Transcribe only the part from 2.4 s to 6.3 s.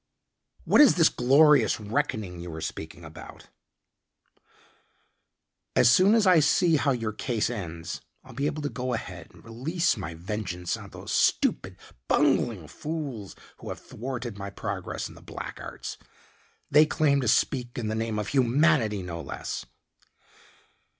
were speaking about?" "As soon as